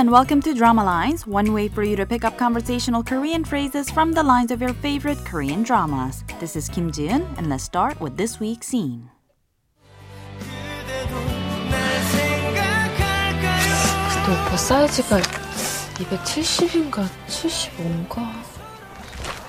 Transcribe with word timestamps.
and 0.00 0.10
welcome 0.10 0.40
to 0.40 0.54
Drama 0.54 0.82
Lines, 0.82 1.26
one 1.26 1.52
way 1.52 1.68
for 1.68 1.82
you 1.82 1.96
to 1.96 2.06
pick 2.06 2.24
up 2.24 2.38
conversational 2.38 3.04
Korean 3.04 3.44
phrases 3.44 3.90
from 3.90 4.12
the 4.12 4.22
lines 4.22 4.50
of 4.50 4.62
your 4.62 4.72
favorite 4.72 5.18
Korean 5.26 5.62
dramas. 5.62 6.24
This 6.40 6.56
is 6.56 6.66
Kim 6.70 6.90
Jiun, 6.90 7.26
and 7.36 7.50
let's 7.50 7.64
start 7.64 8.00
with 8.00 8.16
this 8.16 8.40
week's 8.40 8.68
scene. 8.68 9.10
근데 14.24 14.32
오빠 14.32 14.56
사이즈가 14.56 15.20
270인가 15.20 17.06
75인가? 17.28 18.32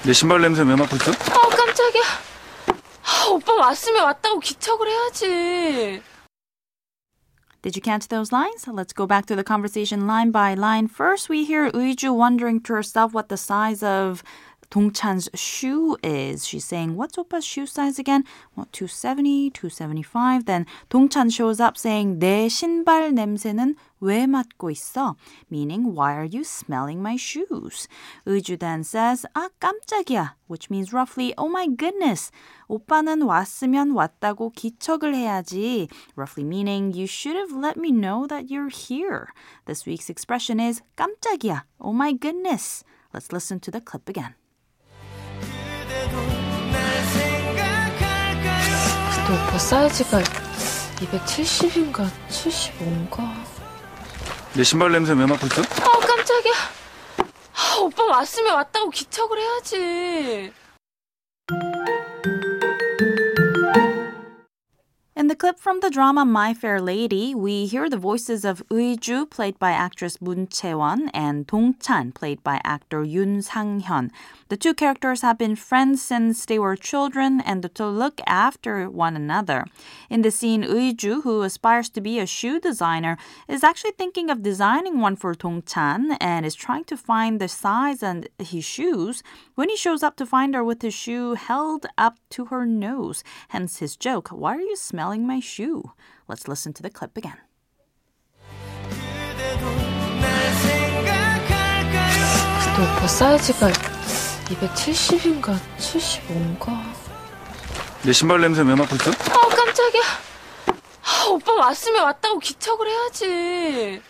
내 0.03 0.11
신발 0.11 0.41
냄새 0.41 0.61
왜 0.63 0.75
맡고 0.75 0.97
있어? 0.97 1.11
아 1.11 1.49
깜짝이야. 1.55 2.03
아, 2.67 3.27
오빠 3.31 3.53
왔으면 3.53 4.03
왔다고 4.03 4.41
기척을 4.41 4.87
해야지. 4.89 6.01
Did 7.62 7.76
you 7.76 7.82
catch 7.82 8.08
those 8.08 8.32
lines? 8.32 8.66
Let's 8.66 8.92
go 8.92 9.06
back 9.06 9.26
to 9.26 9.36
the 9.36 9.44
conversation 9.44 10.04
line 10.08 10.32
by 10.32 10.54
line. 10.54 10.88
First, 10.88 11.28
we 11.28 11.44
hear 11.44 11.70
Uiju 11.70 12.12
wondering 12.12 12.60
to 12.62 12.72
herself 12.72 13.14
what 13.14 13.28
the 13.28 13.36
size 13.36 13.84
of 13.84 14.24
Dongchan's 14.72 15.28
shoe 15.34 15.98
is. 16.02 16.46
She's 16.46 16.64
saying, 16.64 16.96
What's 16.96 17.18
Oppa's 17.18 17.44
shoe 17.44 17.66
size 17.66 17.98
again? 17.98 18.24
What, 18.54 18.72
270, 18.72 19.50
275? 19.50 20.46
Then 20.46 20.64
Dongchan 20.88 21.30
shows 21.30 21.60
up 21.60 21.76
saying, 21.76 22.18
내 22.18 22.48
신발 22.48 23.12
냄새는 23.12 23.76
왜 24.00 24.26
맡고 24.26 24.70
있어? 24.70 25.16
Meaning, 25.50 25.94
why 25.94 26.14
are 26.14 26.24
you 26.24 26.42
smelling 26.42 27.02
my 27.02 27.16
shoes? 27.16 27.86
Uiju 28.26 28.58
then 28.58 28.82
says, 28.82 29.26
아, 29.34 29.50
깜짝이야. 29.60 30.36
Which 30.46 30.70
means 30.70 30.90
roughly, 30.90 31.34
oh 31.36 31.50
my 31.50 31.68
goodness. 31.68 32.30
오빠는 32.68 33.20
왔으면 33.20 33.90
왔다고 33.90 34.52
기척을 34.52 35.14
해야지. 35.14 35.88
Roughly 36.16 36.44
meaning, 36.44 36.96
you 36.96 37.06
should 37.06 37.36
have 37.36 37.52
let 37.52 37.76
me 37.76 37.92
know 37.92 38.26
that 38.26 38.48
you're 38.48 38.72
here. 38.72 39.34
This 39.66 39.84
week's 39.84 40.08
expression 40.08 40.58
is 40.58 40.80
깜짝이야. 40.96 41.64
Oh 41.78 41.92
my 41.92 42.14
goodness. 42.14 42.84
Let's 43.12 43.32
listen 43.32 43.60
to 43.60 43.70
the 43.70 43.82
clip 43.82 44.08
again. 44.08 44.34
근데 49.32 49.44
오빠 49.44 49.58
사이즈가 49.58 50.18
270인가 50.20 52.06
75인가? 52.28 53.32
내 54.52 54.62
신발 54.62 54.92
냄새 54.92 55.14
왜 55.14 55.24
맡고 55.24 55.46
있어? 55.46 55.62
아 55.62 56.00
깜짝이야. 56.06 56.52
아, 57.16 57.76
오빠 57.80 58.04
왔으면 58.04 58.54
왔다고 58.56 58.90
기척을 58.90 59.38
해야지. 59.38 60.52
Clip 65.42 65.58
from 65.58 65.80
the 65.80 65.90
drama 65.90 66.24
My 66.24 66.54
Fair 66.54 66.80
Lady, 66.80 67.34
we 67.34 67.66
hear 67.66 67.90
the 67.90 67.96
voices 67.96 68.44
of 68.44 68.62
Uiju, 68.68 69.28
played 69.28 69.58
by 69.58 69.72
actress 69.72 70.22
Moon 70.22 70.46
Chae-won, 70.46 71.08
and 71.08 71.48
Dong 71.48 71.74
Chan, 71.80 72.12
played 72.12 72.44
by 72.44 72.60
actor 72.62 73.02
Yoon 73.04 73.42
Sang-hyun. 73.42 74.12
The 74.50 74.56
two 74.56 74.72
characters 74.72 75.22
have 75.22 75.38
been 75.38 75.56
friends 75.56 76.00
since 76.00 76.46
they 76.46 76.60
were 76.60 76.76
children 76.76 77.40
and 77.40 77.74
to 77.74 77.86
look 77.88 78.20
after 78.24 78.88
one 78.88 79.16
another. 79.16 79.66
In 80.08 80.22
the 80.22 80.30
scene, 80.30 80.62
Uiju, 80.62 81.24
who 81.24 81.42
aspires 81.42 81.88
to 81.90 82.00
be 82.00 82.20
a 82.20 82.26
shoe 82.26 82.60
designer, 82.60 83.16
is 83.48 83.64
actually 83.64 83.94
thinking 83.98 84.30
of 84.30 84.44
designing 84.44 85.00
one 85.00 85.16
for 85.16 85.34
Dong 85.34 85.64
Chan 85.66 86.18
and 86.20 86.46
is 86.46 86.54
trying 86.54 86.84
to 86.84 86.96
find 86.96 87.40
the 87.40 87.48
size 87.48 88.00
and 88.00 88.28
his 88.38 88.64
shoes 88.64 89.24
when 89.56 89.70
he 89.70 89.76
shows 89.76 90.04
up 90.04 90.14
to 90.18 90.26
find 90.26 90.54
her 90.54 90.62
with 90.62 90.82
his 90.82 90.94
shoe 90.94 91.34
held 91.34 91.86
up 91.98 92.18
to 92.30 92.44
her 92.44 92.64
nose. 92.64 93.24
Hence 93.48 93.78
his 93.78 93.96
joke, 93.96 94.28
Why 94.28 94.54
are 94.54 94.60
you 94.60 94.76
smelling 94.76 95.31
my 95.32 95.40
shoe? 95.40 95.82
Let's 96.28 96.46
listen 96.46 96.72
to 96.74 96.82
the 96.82 96.90
clip 96.90 97.16
again. 97.16 97.38
근데 102.64 102.82
오빠 102.96 103.06
사이즈가 103.06 103.68
270인가 104.48 105.58
75인가? 105.78 106.82
내 108.04 108.12
신발 108.12 108.40
냄새 108.40 108.62
왜 108.62 108.74
맡고 108.74 108.94
있어? 108.96 109.10
아 109.10 109.48
깜짝이야. 109.48 110.02
아, 111.02 111.26
오빠 111.30 111.52
왔으면 111.54 112.04
왔다고 112.04 112.38
기척을 112.38 112.86
해야지. 112.88 114.02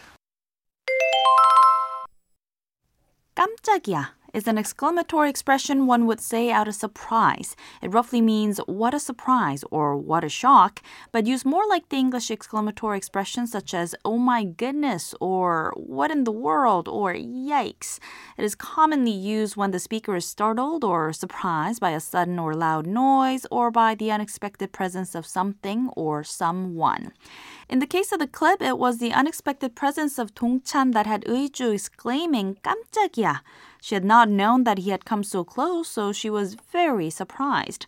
깜짝이야 3.34 4.14
is 4.33 4.47
an 4.47 4.57
exclamatory 4.57 5.29
expression 5.29 5.87
one 5.87 6.05
would 6.05 6.19
say 6.19 6.51
out 6.51 6.67
of 6.67 6.75
surprise. 6.75 7.55
It 7.81 7.91
roughly 7.91 8.21
means 8.21 8.59
what 8.67 8.93
a 8.93 8.99
surprise 8.99 9.63
or 9.71 9.97
what 9.97 10.23
a 10.23 10.29
shock, 10.29 10.81
but 11.11 11.25
used 11.25 11.45
more 11.45 11.65
like 11.67 11.89
the 11.89 11.97
English 11.97 12.29
exclamatory 12.29 12.97
expressions 12.97 13.51
such 13.51 13.73
as 13.73 13.95
oh 14.05 14.17
my 14.17 14.43
goodness 14.43 15.15
or 15.19 15.73
what 15.75 16.11
in 16.11 16.23
the 16.23 16.31
world 16.31 16.87
or 16.87 17.13
yikes. 17.13 17.99
It 18.37 18.43
is 18.43 18.53
commonly 18.53 19.11
used 19.11 19.55
when 19.55 19.71
the 19.71 19.79
speaker 19.79 20.15
is 20.15 20.25
startled 20.25 20.83
or 20.83 21.13
surprised 21.13 21.79
by 21.79 21.91
a 21.91 21.99
sudden 21.99 22.37
or 22.37 22.53
loud 22.53 22.85
noise 22.85 23.45
or 23.49 23.71
by 23.71 23.95
the 23.95 24.11
unexpected 24.11 24.71
presence 24.71 25.15
of 25.15 25.25
something 25.25 25.89
or 25.95 26.23
someone. 26.23 27.11
In 27.69 27.79
the 27.79 27.87
case 27.87 28.11
of 28.11 28.19
the 28.19 28.27
clip, 28.27 28.61
it 28.61 28.77
was 28.77 28.99
the 28.99 29.13
unexpected 29.13 29.75
presence 29.75 30.19
of 30.19 30.35
Dongchan 30.35 30.93
that 30.93 31.07
had 31.07 31.25
Uiju 31.25 31.73
exclaiming 31.73 32.57
깜짝이야. 32.63 33.41
she 33.82 33.96
had 33.96 34.04
not 34.04 34.28
known 34.28 34.62
that 34.62 34.78
he 34.78 34.90
had 34.90 35.04
come 35.04 35.24
so 35.24 35.42
close, 35.42 35.88
so 35.88 36.12
she 36.12 36.30
was 36.30 36.54
very 36.54 37.10
surprised. 37.10 37.86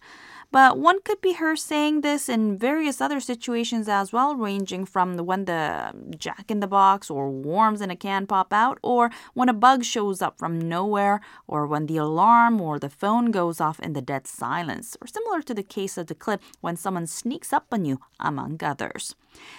But 0.55 0.79
one 0.79 1.03
could 1.03 1.21
be 1.21 1.33
her 1.33 1.57
saying 1.57 2.03
this 2.03 2.29
in 2.29 2.57
various 2.57 3.01
other 3.01 3.19
situations 3.19 3.89
as 3.89 4.13
well, 4.13 4.37
ranging 4.37 4.85
from 4.85 5.17
when 5.17 5.47
the 5.47 5.91
um, 5.91 6.13
jack 6.17 6.49
in 6.49 6.61
the 6.61 6.69
box 6.69 7.11
or 7.11 7.29
worms 7.29 7.81
in 7.81 7.91
a 7.91 7.97
can 7.97 8.25
pop 8.29 8.53
out, 8.53 8.79
or 8.81 9.11
when 9.33 9.49
a 9.49 9.53
bug 9.53 9.83
shows 9.83 10.23
up 10.23 10.39
from 10.39 10.61
nowhere, 10.61 11.21
or 11.49 11.67
when 11.67 11.87
the 11.87 11.97
alarm 11.97 12.61
or 12.61 12.79
the 12.79 12.89
phone 12.89 13.33
goes 13.33 13.61
off 13.61 13.81
in 13.81 13.95
the 13.95 14.01
dead 14.01 14.29
silence, 14.29 14.97
or 15.01 15.09
similar 15.09 15.43
to 15.43 15.55
the 15.55 15.65
case 15.65 15.99
of 15.99 16.07
the 16.07 16.15
clip 16.15 16.41
when 16.61 16.77
someone 16.77 17.09
sneaks 17.09 17.53
up 17.53 17.67
on 17.73 17.85
you, 17.85 17.99
among 18.21 18.63
others. 18.63 19.17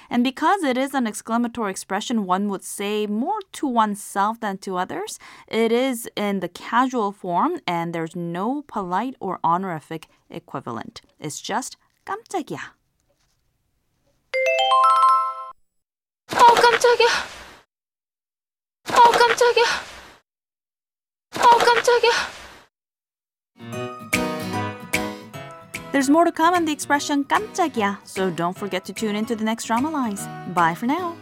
And 0.10 0.24
because 0.24 0.64
it 0.64 0.78
is 0.78 0.94
an 0.94 1.08
exclamatory 1.08 1.72
expression, 1.72 2.26
one 2.26 2.48
would 2.48 2.64
say 2.64 3.06
more 3.06 3.42
to 3.54 3.68
oneself 3.68 4.40
than 4.40 4.58
to 4.60 4.78
others, 4.78 5.20
it 5.48 5.72
is 5.74 6.10
in 6.16 6.40
the 6.40 6.48
casual 6.48 7.12
form 7.12 7.60
and 7.68 7.94
there's 7.94 8.16
no 8.16 8.62
polite 8.62 9.16
or 9.20 9.40
honorific 9.44 10.08
equivalent 10.30 10.85
It's 11.21 11.41
just 11.41 11.77
깜짝이야. 12.05 12.59
아 16.33 16.55
깜짝이야. 16.55 17.09
아 18.89 19.11
깜짝이야. 19.19 19.65
아 21.37 21.59
깜짝이야. 21.65 22.41
There's 25.93 26.09
more 26.09 26.25
to 26.25 26.33
come 26.33 26.55
on 26.55 26.65
the 26.65 26.73
expression 26.73 27.25
깜짝이야, 27.25 28.01
so 28.05 28.31
don't 28.31 28.57
forget 28.57 28.85
to 28.85 28.93
tune 28.93 29.17
into 29.17 29.35
the 29.35 29.45
next 29.45 29.65
drama 29.67 29.91
lines. 29.91 30.25
Bye 30.55 30.75
for 30.75 30.87
now. 30.87 31.17